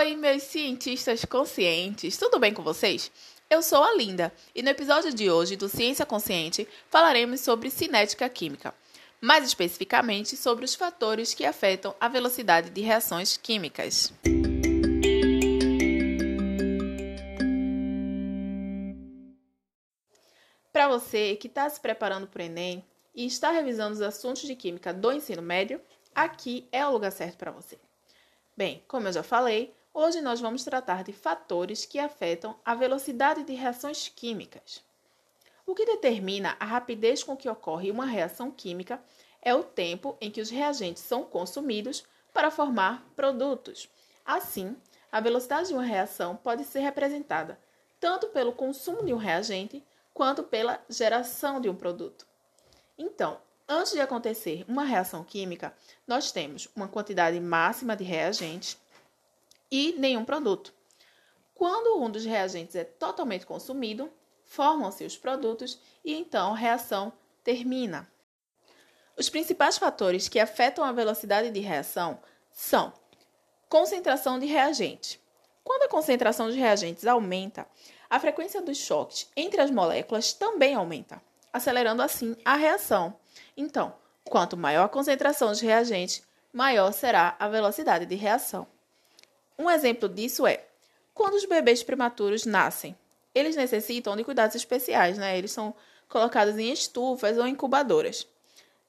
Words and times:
Oi, 0.00 0.16
meus 0.16 0.44
cientistas 0.44 1.26
conscientes, 1.26 2.16
tudo 2.16 2.38
bem 2.38 2.54
com 2.54 2.62
vocês? 2.62 3.12
Eu 3.50 3.62
sou 3.62 3.84
a 3.84 3.92
Linda 3.92 4.32
e 4.54 4.62
no 4.62 4.70
episódio 4.70 5.12
de 5.12 5.30
hoje 5.30 5.56
do 5.56 5.68
Ciência 5.68 6.06
Consciente 6.06 6.66
falaremos 6.88 7.40
sobre 7.40 7.68
cinética 7.68 8.26
química, 8.26 8.74
mais 9.20 9.44
especificamente 9.44 10.38
sobre 10.38 10.64
os 10.64 10.74
fatores 10.74 11.34
que 11.34 11.44
afetam 11.44 11.94
a 12.00 12.08
velocidade 12.08 12.70
de 12.70 12.80
reações 12.80 13.36
químicas. 13.36 14.10
Para 20.72 20.88
você 20.88 21.36
que 21.36 21.46
está 21.46 21.68
se 21.68 21.78
preparando 21.78 22.26
para 22.26 22.40
o 22.40 22.46
Enem 22.46 22.82
e 23.14 23.26
está 23.26 23.50
revisando 23.50 23.96
os 23.96 24.00
assuntos 24.00 24.44
de 24.44 24.56
química 24.56 24.94
do 24.94 25.12
ensino 25.12 25.42
médio, 25.42 25.78
aqui 26.14 26.66
é 26.72 26.86
o 26.86 26.90
lugar 26.90 27.12
certo 27.12 27.36
para 27.36 27.50
você. 27.50 27.78
Bem, 28.56 28.82
como 28.88 29.06
eu 29.06 29.12
já 29.12 29.22
falei, 29.22 29.78
hoje 30.00 30.22
nós 30.22 30.40
vamos 30.40 30.64
tratar 30.64 31.04
de 31.04 31.12
fatores 31.12 31.84
que 31.84 31.98
afetam 31.98 32.56
a 32.64 32.74
velocidade 32.74 33.44
de 33.44 33.52
reações 33.52 34.08
químicas. 34.08 34.82
O 35.66 35.74
que 35.74 35.84
determina 35.84 36.56
a 36.58 36.64
rapidez 36.64 37.22
com 37.22 37.36
que 37.36 37.48
ocorre 37.48 37.90
uma 37.90 38.06
reação 38.06 38.50
química 38.50 39.02
é 39.42 39.54
o 39.54 39.62
tempo 39.62 40.16
em 40.18 40.30
que 40.30 40.40
os 40.40 40.48
reagentes 40.48 41.02
são 41.02 41.22
consumidos 41.22 42.02
para 42.32 42.50
formar 42.50 43.06
produtos. 43.14 43.90
Assim, 44.24 44.74
a 45.12 45.20
velocidade 45.20 45.68
de 45.68 45.74
uma 45.74 45.82
reação 45.82 46.34
pode 46.34 46.64
ser 46.64 46.80
representada 46.80 47.60
tanto 48.00 48.28
pelo 48.28 48.52
consumo 48.52 49.04
de 49.04 49.12
um 49.12 49.18
reagente 49.18 49.84
quanto 50.14 50.42
pela 50.42 50.82
geração 50.88 51.60
de 51.60 51.68
um 51.68 51.76
produto. 51.76 52.26
Então, 52.96 53.38
Antes 53.72 53.92
de 53.92 54.00
acontecer 54.00 54.64
uma 54.66 54.82
reação 54.82 55.22
química, 55.22 55.72
nós 56.04 56.32
temos 56.32 56.68
uma 56.74 56.88
quantidade 56.88 57.38
máxima 57.38 57.94
de 57.94 58.02
reagentes 58.02 58.76
e 59.70 59.94
nenhum 59.98 60.24
produto. 60.24 60.72
Quando 61.54 62.02
um 62.02 62.10
dos 62.10 62.24
reagentes 62.24 62.74
é 62.74 62.84
totalmente 62.84 63.46
consumido, 63.46 64.10
formam-se 64.44 65.04
os 65.04 65.16
produtos 65.16 65.78
e 66.04 66.14
então 66.14 66.52
a 66.52 66.56
reação 66.56 67.12
termina. 67.44 68.10
Os 69.16 69.28
principais 69.28 69.76
fatores 69.76 70.28
que 70.28 70.40
afetam 70.40 70.82
a 70.82 70.92
velocidade 70.92 71.50
de 71.50 71.60
reação 71.60 72.18
são 72.50 72.92
concentração 73.68 74.38
de 74.38 74.46
reagentes. 74.46 75.18
Quando 75.62 75.82
a 75.82 75.88
concentração 75.88 76.50
de 76.50 76.56
reagentes 76.56 77.06
aumenta, 77.06 77.66
a 78.08 78.18
frequência 78.18 78.62
dos 78.62 78.78
choques 78.78 79.28
entre 79.36 79.60
as 79.60 79.70
moléculas 79.70 80.32
também 80.32 80.74
aumenta, 80.74 81.22
acelerando 81.52 82.02
assim 82.02 82.34
a 82.44 82.56
reação 82.56 83.20
então, 83.56 83.94
quanto 84.24 84.56
maior 84.56 84.84
a 84.84 84.88
concentração 84.88 85.52
de 85.52 85.64
reagente, 85.64 86.22
maior 86.52 86.92
será 86.92 87.36
a 87.38 87.48
velocidade 87.48 88.06
de 88.06 88.14
reação. 88.14 88.66
Um 89.60 89.70
exemplo 89.70 90.08
disso 90.08 90.46
é 90.46 90.64
quando 91.14 91.34
os 91.34 91.44
bebês 91.44 91.82
prematuros 91.82 92.46
nascem. 92.46 92.96
Eles 93.34 93.54
necessitam 93.54 94.16
de 94.16 94.24
cuidados 94.24 94.56
especiais, 94.56 95.18
né? 95.18 95.36
Eles 95.36 95.52
são 95.52 95.74
colocados 96.08 96.58
em 96.58 96.72
estufas 96.72 97.38
ou 97.38 97.46
incubadoras. 97.46 98.26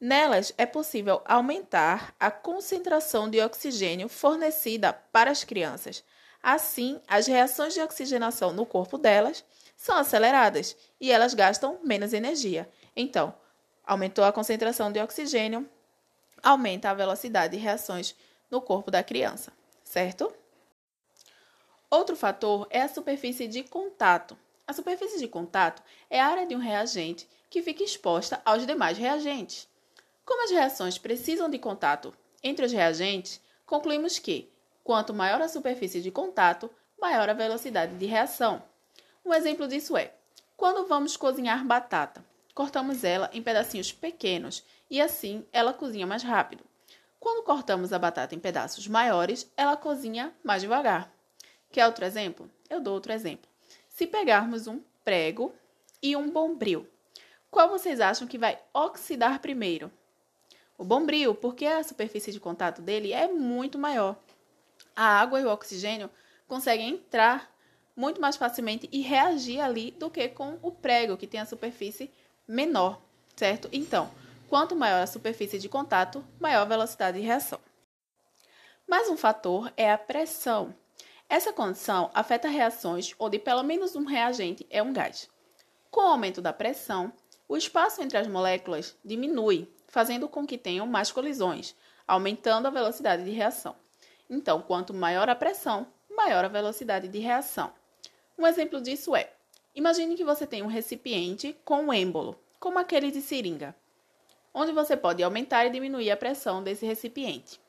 Nelas 0.00 0.54
é 0.56 0.64
possível 0.64 1.20
aumentar 1.26 2.14
a 2.18 2.30
concentração 2.30 3.28
de 3.28 3.40
oxigênio 3.40 4.08
fornecida 4.08 4.92
para 4.92 5.30
as 5.30 5.44
crianças. 5.44 6.02
Assim, 6.42 6.98
as 7.06 7.26
reações 7.26 7.74
de 7.74 7.80
oxigenação 7.80 8.52
no 8.52 8.64
corpo 8.64 8.96
delas 8.96 9.44
são 9.76 9.96
aceleradas 9.96 10.74
e 10.98 11.12
elas 11.12 11.34
gastam 11.34 11.78
menos 11.82 12.14
energia. 12.14 12.66
Então, 12.96 13.34
Aumentou 13.90 14.24
a 14.24 14.32
concentração 14.32 14.92
de 14.92 15.00
oxigênio, 15.00 15.68
aumenta 16.40 16.88
a 16.88 16.94
velocidade 16.94 17.56
de 17.56 17.60
reações 17.60 18.14
no 18.48 18.60
corpo 18.60 18.88
da 18.88 19.02
criança, 19.02 19.52
certo? 19.82 20.32
Outro 21.90 22.14
fator 22.14 22.68
é 22.70 22.82
a 22.82 22.88
superfície 22.88 23.48
de 23.48 23.64
contato. 23.64 24.38
A 24.64 24.72
superfície 24.72 25.18
de 25.18 25.26
contato 25.26 25.82
é 26.08 26.20
a 26.20 26.26
área 26.28 26.46
de 26.46 26.54
um 26.54 26.60
reagente 26.60 27.28
que 27.50 27.62
fica 27.62 27.82
exposta 27.82 28.40
aos 28.44 28.64
demais 28.64 28.96
reagentes. 28.96 29.68
Como 30.24 30.44
as 30.44 30.52
reações 30.52 30.98
precisam 30.98 31.50
de 31.50 31.58
contato 31.58 32.14
entre 32.44 32.64
os 32.64 32.70
reagentes, 32.70 33.40
concluímos 33.66 34.20
que, 34.20 34.48
quanto 34.84 35.12
maior 35.12 35.42
a 35.42 35.48
superfície 35.48 36.00
de 36.00 36.12
contato, 36.12 36.70
maior 36.96 37.28
a 37.28 37.32
velocidade 37.32 37.96
de 37.96 38.06
reação. 38.06 38.62
Um 39.24 39.34
exemplo 39.34 39.66
disso 39.66 39.96
é: 39.96 40.14
quando 40.56 40.86
vamos 40.86 41.16
cozinhar 41.16 41.66
batata, 41.66 42.24
cortamos 42.54 43.02
ela 43.02 43.28
em 43.32 43.42
pedacinhos 43.42 43.90
pequenos 43.90 44.62
e 44.88 45.00
assim 45.00 45.44
ela 45.52 45.74
cozinha 45.74 46.06
mais 46.06 46.22
rápido. 46.22 46.62
Quando 47.18 47.44
cortamos 47.44 47.92
a 47.92 47.98
batata 47.98 48.32
em 48.32 48.38
pedaços 48.38 48.86
maiores, 48.86 49.50
ela 49.56 49.76
cozinha 49.76 50.32
mais 50.44 50.62
devagar. 50.62 51.12
Quer 51.72 51.86
outro 51.86 52.04
exemplo? 52.04 52.50
Eu 52.68 52.80
dou 52.80 52.94
outro 52.94 53.12
exemplo. 53.12 53.48
Se 53.88 54.06
pegarmos 54.06 54.66
um 54.66 54.80
prego 55.04 55.54
e 56.02 56.16
um 56.16 56.30
bombril, 56.30 56.86
qual 57.50 57.68
vocês 57.68 58.00
acham 58.00 58.26
que 58.26 58.38
vai 58.38 58.58
oxidar 58.72 59.40
primeiro? 59.40 59.90
O 60.78 60.84
bombril, 60.84 61.34
porque 61.34 61.66
a 61.66 61.82
superfície 61.82 62.32
de 62.32 62.40
contato 62.40 62.80
dele 62.80 63.12
é 63.12 63.28
muito 63.28 63.78
maior. 63.78 64.16
A 64.96 65.20
água 65.20 65.40
e 65.40 65.44
o 65.44 65.50
oxigênio 65.50 66.10
conseguem 66.48 66.88
entrar 66.88 67.54
muito 67.94 68.20
mais 68.20 68.36
facilmente 68.36 68.88
e 68.90 69.02
reagir 69.02 69.60
ali 69.60 69.90
do 69.90 70.10
que 70.10 70.28
com 70.28 70.58
o 70.62 70.72
prego, 70.72 71.16
que 71.16 71.26
tem 71.26 71.38
a 71.38 71.46
superfície 71.46 72.10
menor, 72.48 73.00
certo? 73.36 73.68
Então, 73.72 74.10
quanto 74.48 74.74
maior 74.74 75.02
a 75.02 75.06
superfície 75.06 75.58
de 75.58 75.68
contato, 75.68 76.24
maior 76.40 76.62
a 76.62 76.64
velocidade 76.64 77.20
de 77.20 77.26
reação. 77.26 77.60
Mais 78.88 79.08
um 79.08 79.16
fator 79.16 79.72
é 79.76 79.92
a 79.92 79.98
pressão. 79.98 80.74
Essa 81.30 81.52
condição 81.52 82.10
afeta 82.12 82.48
reações 82.48 83.14
onde 83.16 83.38
pelo 83.38 83.62
menos 83.62 83.94
um 83.94 84.04
reagente 84.04 84.66
é 84.68 84.82
um 84.82 84.92
gás. 84.92 85.30
Com 85.88 86.00
o 86.00 86.08
aumento 86.08 86.42
da 86.42 86.52
pressão, 86.52 87.12
o 87.48 87.56
espaço 87.56 88.02
entre 88.02 88.18
as 88.18 88.26
moléculas 88.26 88.96
diminui, 89.04 89.72
fazendo 89.86 90.28
com 90.28 90.44
que 90.44 90.58
tenham 90.58 90.88
mais 90.88 91.12
colisões, 91.12 91.76
aumentando 92.04 92.66
a 92.66 92.70
velocidade 92.70 93.22
de 93.22 93.30
reação. 93.30 93.76
Então, 94.28 94.60
quanto 94.60 94.92
maior 94.92 95.30
a 95.30 95.36
pressão, 95.36 95.86
maior 96.10 96.44
a 96.44 96.48
velocidade 96.48 97.06
de 97.06 97.20
reação. 97.20 97.72
Um 98.36 98.44
exemplo 98.44 98.80
disso 98.80 99.14
é 99.14 99.32
Imagine 99.72 100.16
que 100.16 100.24
você 100.24 100.48
tem 100.48 100.64
um 100.64 100.66
recipiente 100.66 101.56
com 101.64 101.80
um 101.80 101.92
êmbolo, 101.92 102.36
como 102.58 102.80
aquele 102.80 103.12
de 103.12 103.22
seringa, 103.22 103.72
onde 104.52 104.72
você 104.72 104.96
pode 104.96 105.22
aumentar 105.22 105.64
e 105.64 105.70
diminuir 105.70 106.10
a 106.10 106.16
pressão 106.16 106.60
desse 106.60 106.84
recipiente. 106.84 107.60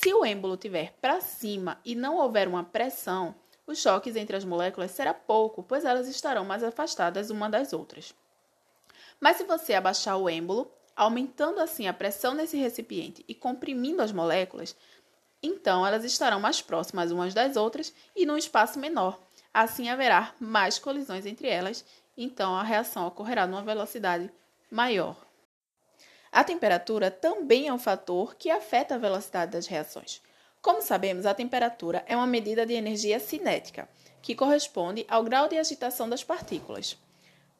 Se 0.00 0.14
o 0.14 0.24
êmbolo 0.24 0.54
estiver 0.54 0.92
para 1.00 1.20
cima 1.20 1.80
e 1.84 1.96
não 1.96 2.18
houver 2.18 2.46
uma 2.46 2.62
pressão, 2.62 3.34
os 3.66 3.78
choques 3.78 4.14
entre 4.14 4.36
as 4.36 4.44
moléculas 4.44 4.92
será 4.92 5.12
pouco, 5.12 5.62
pois 5.62 5.84
elas 5.84 6.06
estarão 6.06 6.44
mais 6.44 6.62
afastadas 6.62 7.30
uma 7.30 7.50
das 7.50 7.72
outras. 7.72 8.14
Mas 9.20 9.38
se 9.38 9.42
você 9.44 9.74
abaixar 9.74 10.16
o 10.16 10.28
êmbolo, 10.30 10.70
aumentando 10.94 11.58
assim 11.60 11.88
a 11.88 11.92
pressão 11.92 12.32
nesse 12.32 12.56
recipiente 12.56 13.24
e 13.26 13.34
comprimindo 13.34 14.00
as 14.00 14.12
moléculas, 14.12 14.76
então 15.42 15.84
elas 15.84 16.04
estarão 16.04 16.38
mais 16.38 16.62
próximas 16.62 17.10
umas 17.10 17.34
das 17.34 17.56
outras 17.56 17.92
e 18.14 18.24
num 18.24 18.36
espaço 18.36 18.78
menor, 18.78 19.18
Assim 19.52 19.88
haverá 19.88 20.32
mais 20.38 20.78
colisões 20.78 21.26
entre 21.26 21.48
elas, 21.48 21.84
então 22.16 22.54
a 22.54 22.62
reação 22.62 23.08
ocorrerá 23.08 23.44
numa 23.44 23.62
velocidade 23.62 24.30
maior. 24.70 25.27
A 26.30 26.44
temperatura 26.44 27.10
também 27.10 27.68
é 27.68 27.72
um 27.72 27.78
fator 27.78 28.34
que 28.36 28.50
afeta 28.50 28.94
a 28.94 28.98
velocidade 28.98 29.52
das 29.52 29.66
reações. 29.66 30.22
Como 30.60 30.82
sabemos, 30.82 31.26
a 31.26 31.34
temperatura 31.34 32.04
é 32.06 32.16
uma 32.16 32.26
medida 32.26 32.66
de 32.66 32.74
energia 32.74 33.18
cinética, 33.18 33.88
que 34.20 34.34
corresponde 34.34 35.06
ao 35.08 35.22
grau 35.22 35.48
de 35.48 35.56
agitação 35.56 36.08
das 36.08 36.24
partículas. 36.24 36.96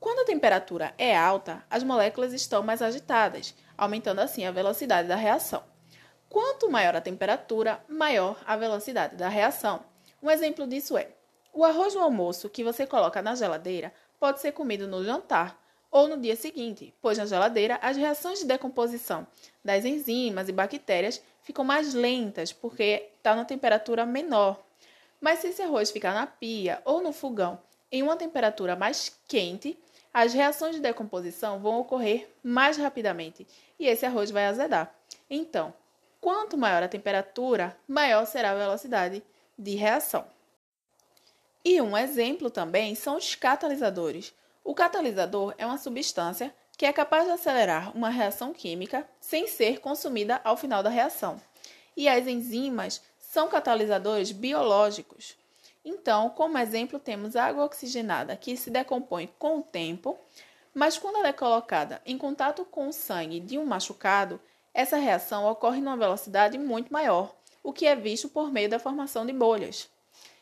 Quando 0.00 0.20
a 0.20 0.26
temperatura 0.26 0.94
é 0.96 1.16
alta, 1.16 1.64
as 1.70 1.82
moléculas 1.82 2.32
estão 2.32 2.62
mais 2.62 2.80
agitadas, 2.82 3.54
aumentando 3.76 4.20
assim 4.20 4.44
a 4.44 4.50
velocidade 4.50 5.08
da 5.08 5.16
reação. 5.16 5.62
Quanto 6.28 6.70
maior 6.70 6.96
a 6.96 7.00
temperatura, 7.00 7.82
maior 7.88 8.40
a 8.46 8.56
velocidade 8.56 9.16
da 9.16 9.28
reação. 9.28 9.84
Um 10.22 10.30
exemplo 10.30 10.66
disso 10.66 10.96
é 10.96 11.08
o 11.54 11.64
arroz 11.64 11.94
no 11.94 12.00
almoço 12.00 12.50
que 12.50 12.64
você 12.64 12.84
coloca 12.84 13.22
na 13.22 13.36
geladeira 13.36 13.94
pode 14.18 14.40
ser 14.40 14.50
comido 14.50 14.88
no 14.88 15.04
jantar 15.04 15.56
ou 15.94 16.08
no 16.08 16.16
dia 16.16 16.34
seguinte, 16.34 16.92
pois 17.00 17.16
na 17.18 17.24
geladeira 17.24 17.78
as 17.80 17.96
reações 17.96 18.40
de 18.40 18.46
decomposição 18.46 19.24
das 19.64 19.84
enzimas 19.84 20.48
e 20.48 20.52
bactérias 20.52 21.22
ficam 21.40 21.64
mais 21.64 21.94
lentas 21.94 22.52
porque 22.52 23.10
está 23.16 23.36
na 23.36 23.44
temperatura 23.44 24.04
menor. 24.04 24.60
Mas 25.20 25.38
se 25.38 25.46
esse 25.46 25.62
arroz 25.62 25.92
ficar 25.92 26.12
na 26.12 26.26
pia 26.26 26.82
ou 26.84 27.00
no 27.00 27.12
fogão 27.12 27.60
em 27.92 28.02
uma 28.02 28.16
temperatura 28.16 28.74
mais 28.74 29.16
quente, 29.28 29.78
as 30.12 30.34
reações 30.34 30.74
de 30.74 30.82
decomposição 30.82 31.60
vão 31.60 31.78
ocorrer 31.78 32.28
mais 32.42 32.76
rapidamente 32.76 33.46
e 33.78 33.86
esse 33.86 34.04
arroz 34.04 34.32
vai 34.32 34.46
azedar. 34.46 34.92
Então, 35.30 35.72
quanto 36.20 36.58
maior 36.58 36.82
a 36.82 36.88
temperatura, 36.88 37.76
maior 37.86 38.26
será 38.26 38.50
a 38.50 38.56
velocidade 38.56 39.22
de 39.56 39.76
reação. 39.76 40.26
E 41.64 41.80
um 41.80 41.96
exemplo 41.96 42.50
também 42.50 42.96
são 42.96 43.16
os 43.16 43.36
catalisadores. 43.36 44.34
O 44.64 44.74
catalisador 44.74 45.54
é 45.58 45.66
uma 45.66 45.76
substância 45.76 46.54
que 46.76 46.86
é 46.86 46.92
capaz 46.92 47.26
de 47.26 47.32
acelerar 47.32 47.94
uma 47.94 48.08
reação 48.08 48.54
química 48.54 49.06
sem 49.20 49.46
ser 49.46 49.78
consumida 49.78 50.40
ao 50.42 50.56
final 50.56 50.82
da 50.82 50.88
reação. 50.88 51.38
E 51.94 52.08
as 52.08 52.26
enzimas 52.26 53.02
são 53.18 53.46
catalisadores 53.46 54.32
biológicos. 54.32 55.36
Então, 55.84 56.30
como 56.30 56.56
exemplo, 56.56 56.98
temos 56.98 57.36
a 57.36 57.44
água 57.44 57.66
oxigenada, 57.66 58.36
que 58.36 58.56
se 58.56 58.70
decompõe 58.70 59.28
com 59.38 59.58
o 59.58 59.62
tempo, 59.62 60.18
mas 60.72 60.96
quando 60.96 61.18
ela 61.18 61.28
é 61.28 61.32
colocada 61.32 62.00
em 62.06 62.16
contato 62.16 62.64
com 62.64 62.88
o 62.88 62.92
sangue 62.92 63.40
de 63.40 63.58
um 63.58 63.66
machucado, 63.66 64.40
essa 64.72 64.96
reação 64.96 65.44
ocorre 65.46 65.80
numa 65.80 65.96
velocidade 65.96 66.56
muito 66.56 66.90
maior, 66.90 67.34
o 67.62 67.72
que 67.72 67.86
é 67.86 67.94
visto 67.94 68.30
por 68.30 68.50
meio 68.50 68.70
da 68.70 68.78
formação 68.78 69.26
de 69.26 69.32
bolhas. 69.32 69.90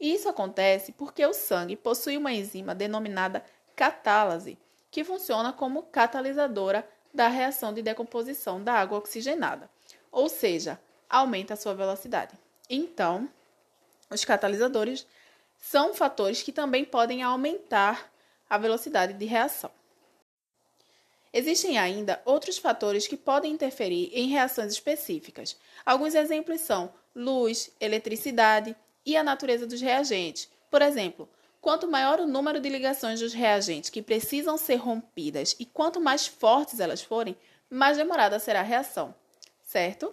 E 0.00 0.12
isso 0.12 0.28
acontece 0.28 0.92
porque 0.92 1.24
o 1.24 1.34
sangue 1.34 1.76
possui 1.76 2.16
uma 2.16 2.32
enzima 2.32 2.74
denominada 2.74 3.44
catálase, 3.76 4.58
que 4.90 5.04
funciona 5.04 5.52
como 5.52 5.82
catalisadora 5.82 6.88
da 7.12 7.28
reação 7.28 7.72
de 7.72 7.82
decomposição 7.82 8.62
da 8.62 8.74
água 8.74 8.98
oxigenada, 8.98 9.70
ou 10.10 10.28
seja, 10.28 10.80
aumenta 11.08 11.54
a 11.54 11.56
sua 11.56 11.74
velocidade. 11.74 12.32
Então, 12.68 13.28
os 14.10 14.24
catalisadores 14.24 15.06
são 15.58 15.94
fatores 15.94 16.42
que 16.42 16.52
também 16.52 16.84
podem 16.84 17.22
aumentar 17.22 18.10
a 18.48 18.58
velocidade 18.58 19.14
de 19.14 19.24
reação. 19.24 19.70
Existem 21.32 21.78
ainda 21.78 22.22
outros 22.24 22.58
fatores 22.58 23.08
que 23.08 23.16
podem 23.16 23.52
interferir 23.52 24.10
em 24.12 24.28
reações 24.28 24.72
específicas. 24.72 25.56
Alguns 25.84 26.14
exemplos 26.14 26.60
são 26.60 26.92
luz, 27.14 27.70
eletricidade 27.80 28.76
e 29.04 29.16
a 29.16 29.24
natureza 29.24 29.66
dos 29.66 29.80
reagentes. 29.80 30.48
Por 30.70 30.80
exemplo, 30.80 31.28
quanto 31.64 31.90
maior 31.90 32.20
o 32.20 32.26
número 32.26 32.60
de 32.60 32.68
ligações 32.68 33.20
dos 33.20 33.32
reagentes 33.32 33.88
que 33.88 34.02
precisam 34.02 34.58
ser 34.58 34.74
rompidas 34.74 35.56
e 35.58 35.64
quanto 35.64 35.98
mais 35.98 36.26
fortes 36.26 36.78
elas 36.78 37.00
forem, 37.00 37.34
mais 37.70 37.96
demorada 37.96 38.38
será 38.38 38.60
a 38.60 38.62
reação, 38.62 39.14
certo? 39.62 40.12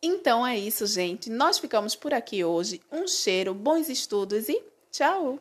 Então 0.00 0.46
é 0.46 0.56
isso, 0.56 0.86
gente. 0.86 1.28
Nós 1.28 1.58
ficamos 1.58 1.96
por 1.96 2.14
aqui 2.14 2.44
hoje. 2.44 2.80
Um 2.92 3.08
cheiro, 3.08 3.52
bons 3.52 3.88
estudos 3.88 4.48
e 4.48 4.62
tchau! 4.92 5.40